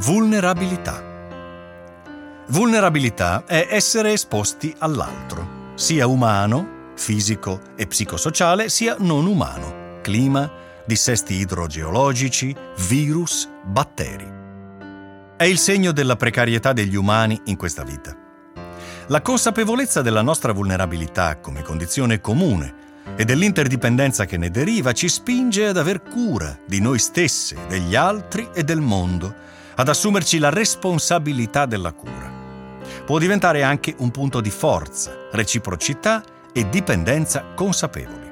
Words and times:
Vulnerabilità. 0.00 1.02
Vulnerabilità 2.50 3.42
è 3.44 3.66
essere 3.68 4.12
esposti 4.12 4.72
all'altro, 4.78 5.72
sia 5.74 6.06
umano, 6.06 6.92
fisico 6.94 7.60
e 7.74 7.88
psicosociale, 7.88 8.68
sia 8.68 8.94
non 9.00 9.26
umano, 9.26 9.98
clima, 10.00 10.48
dissesti 10.86 11.34
idrogeologici, 11.34 12.54
virus, 12.86 13.48
batteri. 13.64 14.24
È 15.36 15.42
il 15.42 15.58
segno 15.58 15.90
della 15.90 16.14
precarietà 16.14 16.72
degli 16.72 16.94
umani 16.94 17.40
in 17.46 17.56
questa 17.56 17.82
vita. 17.82 18.16
La 19.08 19.20
consapevolezza 19.20 20.00
della 20.00 20.22
nostra 20.22 20.52
vulnerabilità 20.52 21.38
come 21.38 21.62
condizione 21.62 22.20
comune 22.20 22.86
e 23.16 23.24
dell'interdipendenza 23.24 24.26
che 24.26 24.36
ne 24.36 24.50
deriva 24.50 24.92
ci 24.92 25.08
spinge 25.08 25.66
ad 25.66 25.76
aver 25.76 26.02
cura 26.02 26.56
di 26.64 26.80
noi 26.80 27.00
stessi, 27.00 27.56
degli 27.66 27.96
altri 27.96 28.48
e 28.54 28.62
del 28.62 28.80
mondo 28.80 29.56
ad 29.78 29.88
assumerci 29.88 30.38
la 30.38 30.50
responsabilità 30.50 31.64
della 31.64 31.92
cura. 31.92 32.32
Può 33.04 33.18
diventare 33.18 33.62
anche 33.62 33.94
un 33.98 34.10
punto 34.10 34.40
di 34.40 34.50
forza, 34.50 35.12
reciprocità 35.30 36.22
e 36.52 36.68
dipendenza 36.68 37.44
consapevoli. 37.54 38.26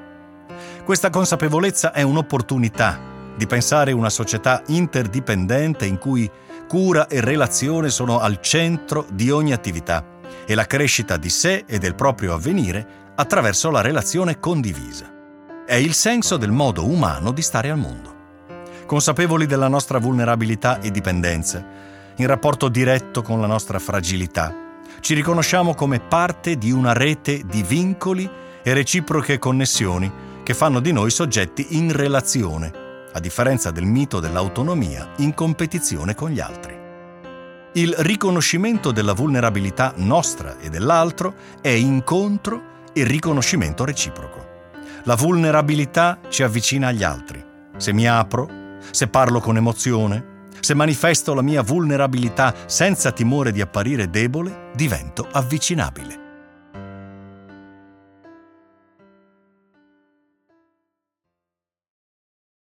Questa 0.84 1.09
consapevolezza 1.09 1.92
è 1.92 2.02
un'opportunità 2.02 2.98
di 3.37 3.46
pensare 3.46 3.92
una 3.92 4.10
società 4.10 4.62
interdipendente 4.66 5.87
in 5.87 5.98
cui 5.98 6.28
cura 6.66 7.06
e 7.06 7.20
relazione 7.20 7.90
sono 7.90 8.18
al 8.18 8.40
centro 8.40 9.06
di 9.12 9.30
ogni 9.30 9.52
attività 9.52 10.04
e 10.45 10.54
la 10.56 10.66
crescita 10.66 11.16
di 11.16 11.30
sé 11.30 11.65
e 11.66 11.78
del 11.78 11.95
proprio 11.95 12.34
avvenire 12.34 13.12
attraverso 13.15 13.70
la 13.70 13.82
relazione 13.82 14.40
condivisa. 14.40 15.12
È 15.65 15.74
il 15.74 15.95
senso 15.95 16.37
del 16.37 16.51
modo 16.51 16.88
umano 16.88 17.30
di 17.30 17.42
stare 17.42 17.70
al 17.70 17.78
mondo 17.78 18.16
consapevoli 18.86 19.46
della 19.46 19.68
nostra 19.68 19.98
vulnerabilità 19.98 20.80
e 20.80 20.90
dipendenza, 20.90 21.62
in 22.16 22.26
rapporto 22.26 22.68
diretto 22.68 23.20
con 23.20 23.40
la 23.40 23.46
nostra 23.46 23.78
fragilità. 23.78 24.54
Ci 25.01 25.15
riconosciamo 25.15 25.74
come 25.74 26.01
parte 26.01 26.56
di 26.56 26.70
una 26.70 26.93
rete 26.93 27.43
di 27.45 27.62
vincoli 27.62 28.28
e 28.62 28.73
reciproche 28.73 29.38
connessioni 29.38 30.10
che 30.43 30.54
fanno 30.54 30.80
di 30.80 30.93
noi 30.93 31.10
soggetti 31.10 31.76
in 31.76 31.93
relazione, 31.93 32.73
a 33.12 33.20
differenza 33.20 33.70
del 33.70 33.84
mito 33.84 34.20
dell'autonomia 34.20 35.10
in 35.16 35.34
competizione 35.34 36.15
con 36.15 36.30
gli 36.30 36.40
altri. 36.40 36.74
Il 37.73 37.95
riconoscimento 37.98 38.90
della 38.90 39.12
vulnerabilità 39.12 39.93
nostra 39.96 40.56
e 40.59 40.71
dell'altro 40.71 41.34
è 41.60 41.68
incontro 41.68 42.84
e 42.93 43.04
riconoscimento 43.04 43.84
reciproco. 43.84 44.45
La 45.04 45.15
vulnerabilità 45.15 46.18
ci 46.28 46.43
avvicina 46.43 46.88
agli 46.88 47.02
altri. 47.02 47.45
Se 47.76 47.93
mi 47.93 48.09
apro, 48.09 48.65
se 48.90 49.09
parlo 49.09 49.40
con 49.40 49.56
emozione, 49.56 50.34
se 50.60 50.74
manifesto 50.74 51.34
la 51.34 51.42
mia 51.42 51.62
vulnerabilità 51.62 52.54
senza 52.66 53.12
timore 53.12 53.52
di 53.52 53.60
apparire 53.60 54.10
debole, 54.10 54.70
divento 54.74 55.28
avvicinabile. 55.30 56.26